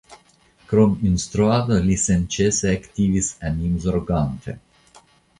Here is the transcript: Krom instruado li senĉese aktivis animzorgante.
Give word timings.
Krom 0.69 0.93
instruado 1.09 1.75
li 1.89 1.97
senĉese 2.03 2.71
aktivis 2.77 3.29
animzorgante. 3.51 4.57